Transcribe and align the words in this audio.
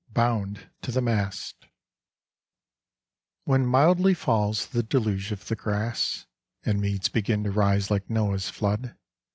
BOUND 0.15 0.71
TO 0.81 0.91
THE 0.91 0.99
MAST 0.99 1.67
When 3.43 3.67
mildly 3.67 4.15
falls 4.15 4.65
the 4.69 4.81
deluge 4.81 5.31
of 5.31 5.47
the 5.47 5.55
grass, 5.55 6.25
And 6.63 6.81
meads 6.81 7.07
begin 7.07 7.43
to 7.43 7.51
rise 7.51 7.91
like 7.91 8.09
Noah's 8.09 8.49
flood. 8.49 8.95